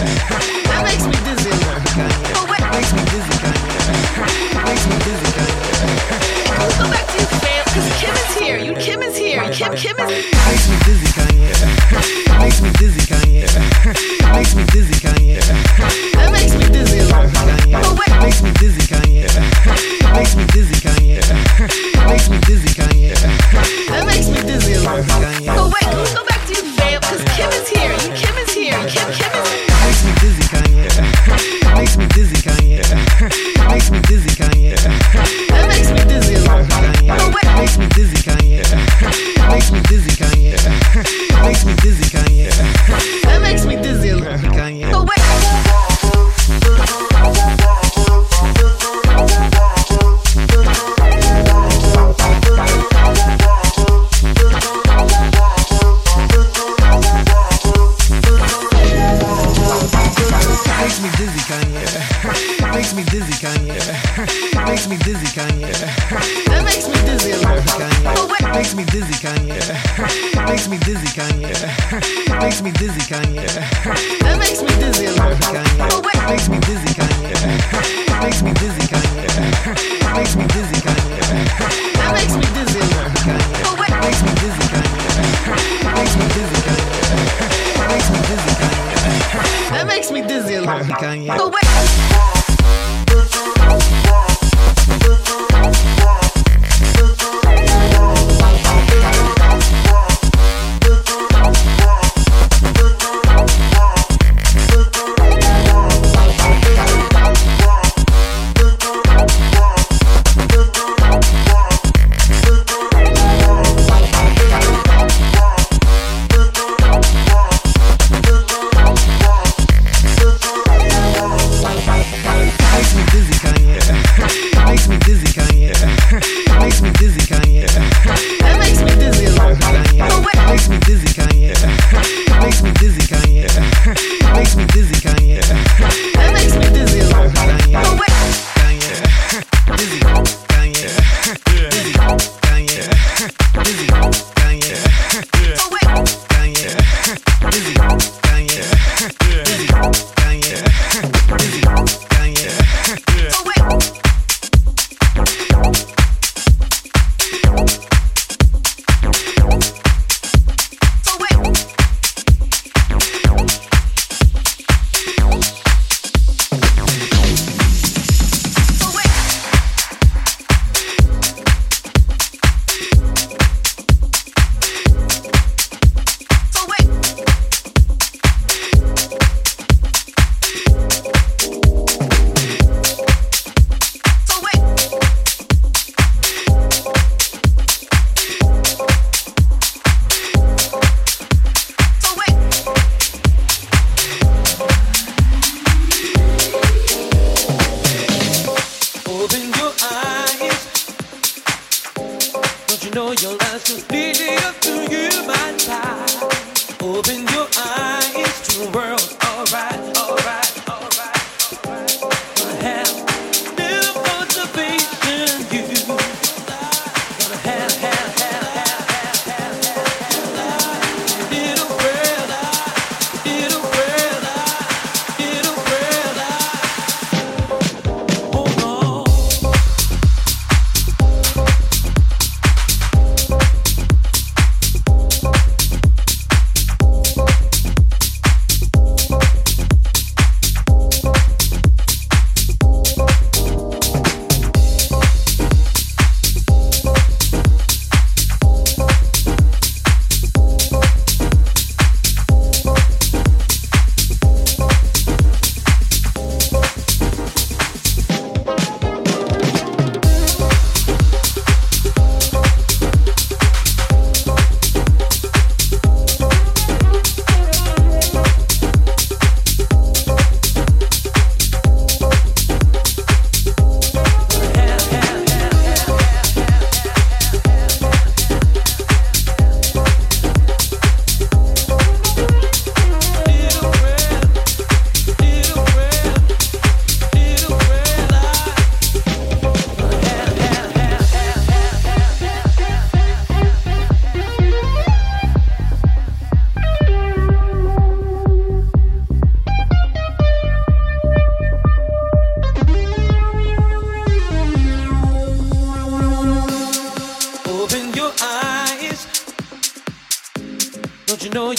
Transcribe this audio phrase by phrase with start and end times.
[0.00, 1.52] that makes me dizzy.
[2.72, 3.36] Makes me dizzy?
[4.64, 5.30] Makes me dizzy.
[6.90, 8.56] Back to you, fam, cause Kim is here.
[8.56, 9.42] You Kim is here.
[9.52, 10.24] Kim Kim is.
[10.48, 11.52] Makes me dizzy, Kanye.
[12.40, 13.44] Makes me dizzy, Kanye.
[14.32, 15.40] Makes me dizzy, Kanye.
[16.14, 18.22] That makes me dizzy, Kanye.
[18.22, 18.79] Makes me dizzy?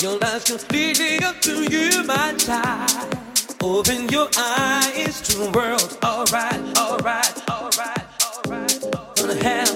[0.01, 3.15] Your life's completely up to you, my child?
[3.61, 5.95] Open your eyes to the world.
[6.03, 8.81] Alright, alright, alright, alright.
[9.15, 9.69] Gonna have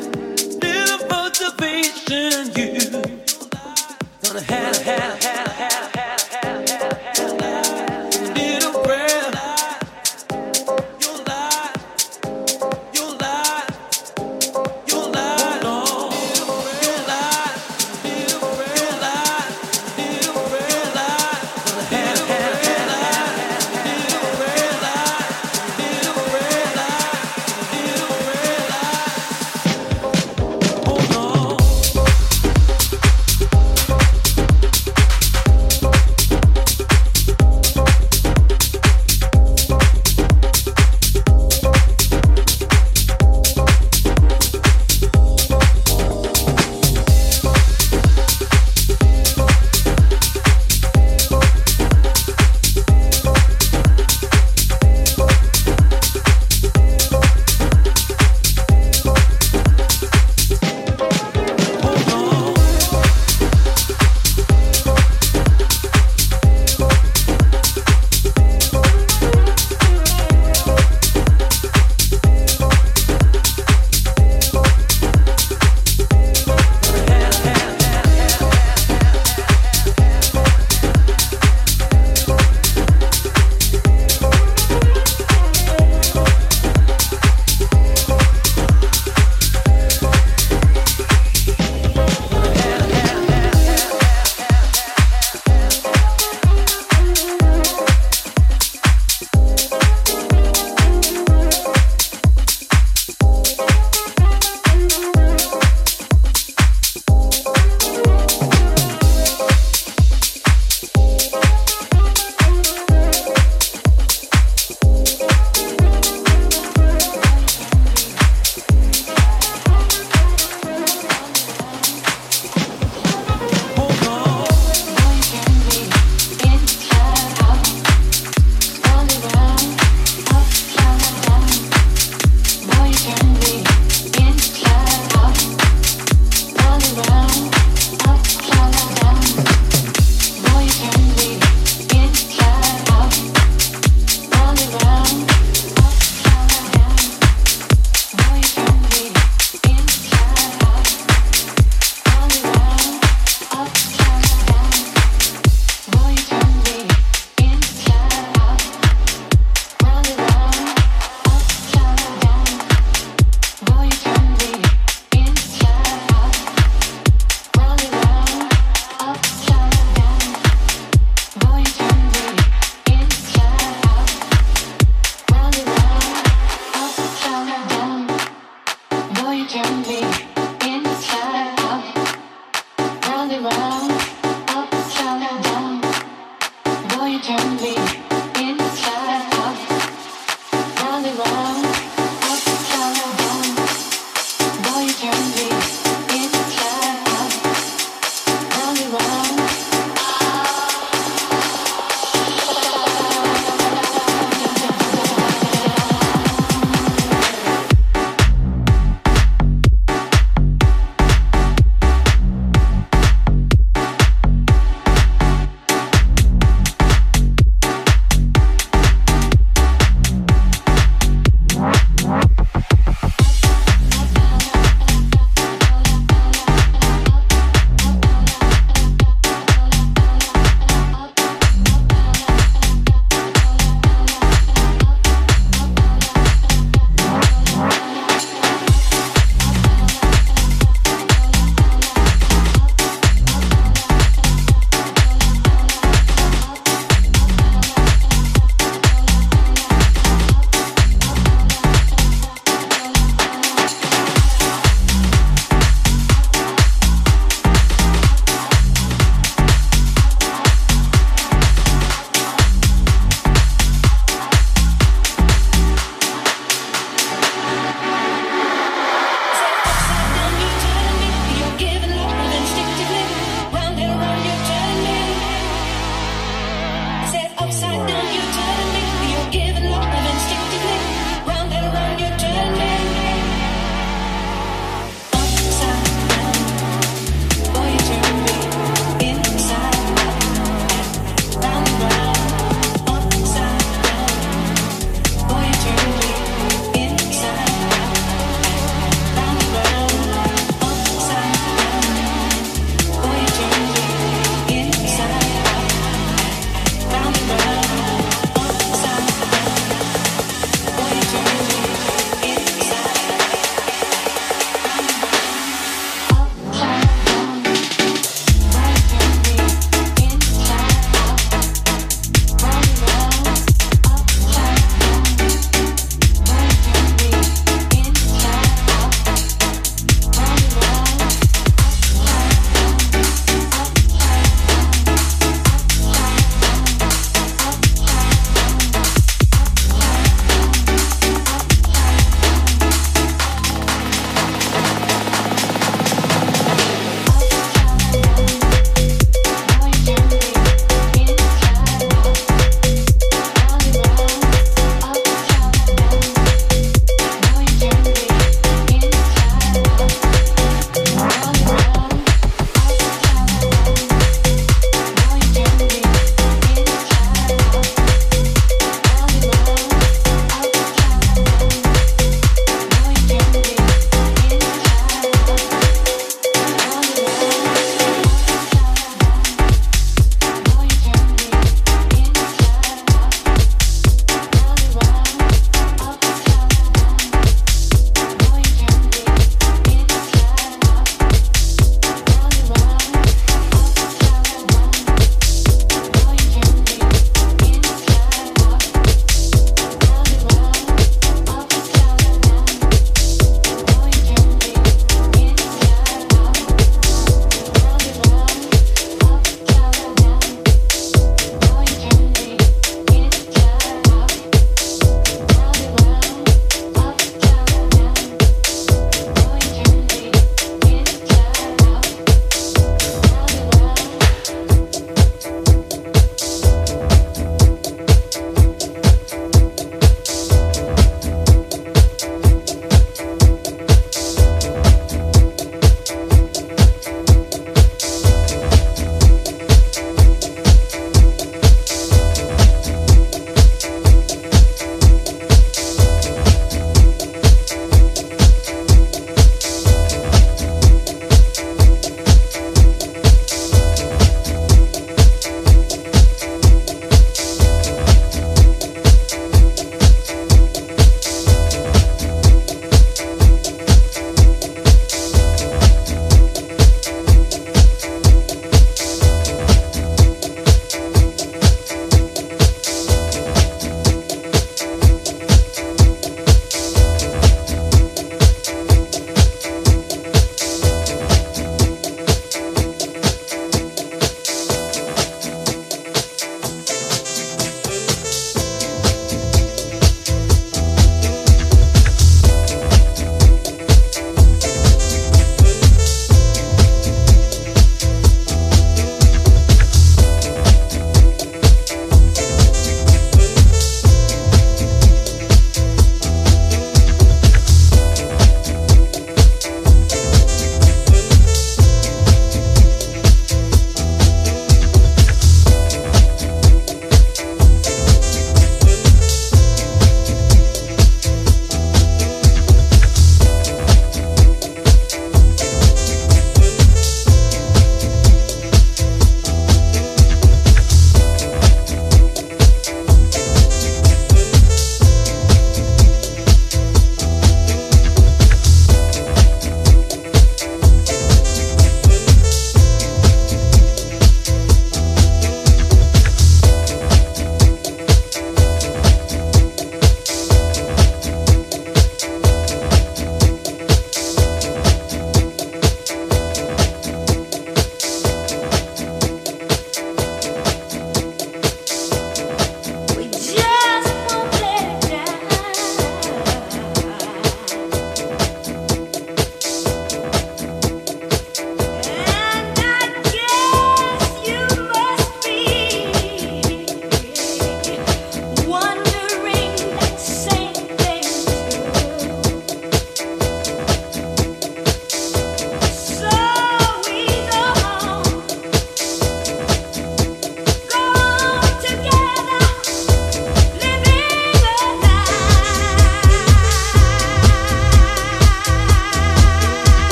[0.63, 2.89] little motivation, you.
[4.23, 5.74] Gonna have, have, have, have.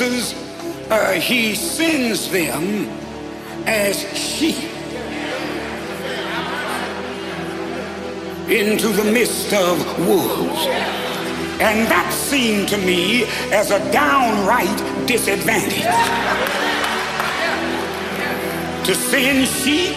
[0.00, 0.34] Sisters,
[0.90, 2.88] uh, he sends them
[3.66, 4.56] as sheep
[8.48, 9.76] into the midst of
[10.08, 10.66] wolves.
[11.60, 15.84] And that seemed to me as a downright disadvantage.
[18.86, 19.96] To send sheep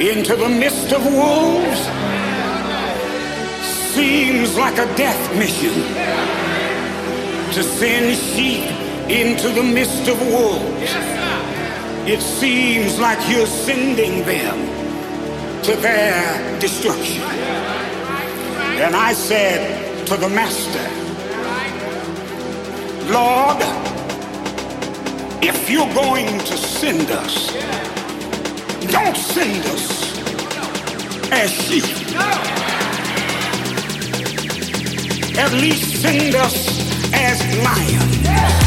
[0.00, 1.80] into the midst of wolves
[3.94, 6.43] seems like a death mission
[7.54, 8.68] to send sheep
[9.08, 10.90] into the midst of wolves.
[12.04, 14.56] It seems like you're sending them
[15.62, 17.22] to their destruction.
[18.82, 20.82] And I said to the master,
[23.12, 23.62] Lord,
[25.40, 27.52] if you're going to send us,
[28.90, 30.18] don't send us
[31.30, 31.84] as sheep.
[35.38, 36.73] At least send us
[37.16, 38.63] as lions.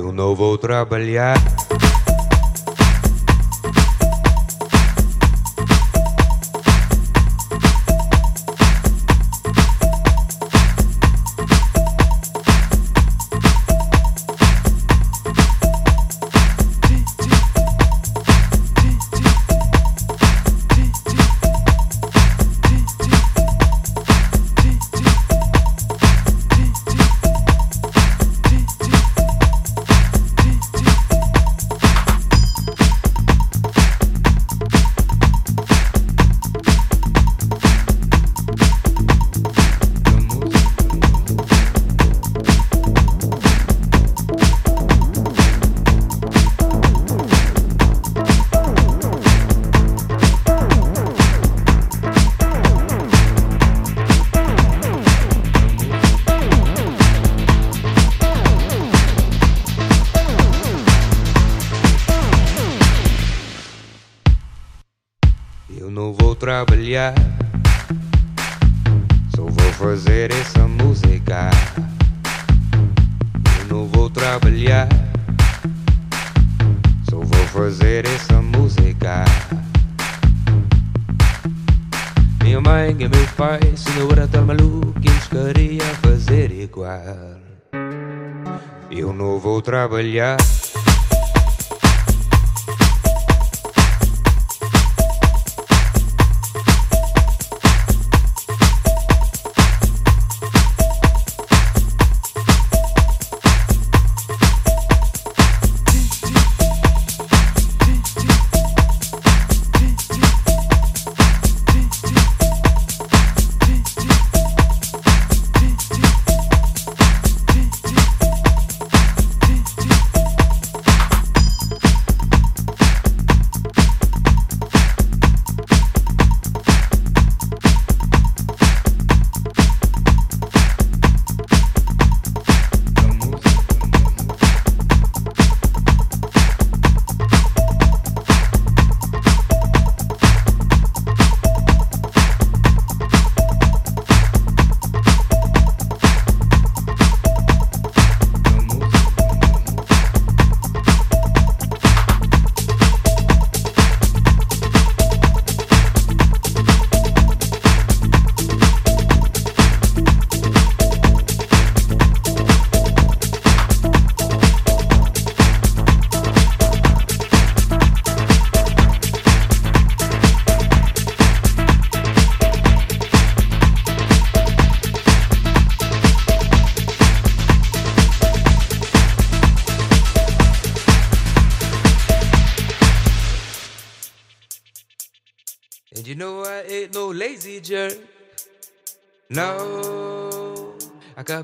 [0.00, 1.36] eu não vou trabalhar.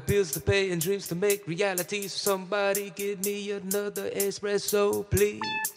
[0.07, 2.03] Bills to pay and dreams to make reality.
[2.09, 5.76] So somebody give me another espresso, please.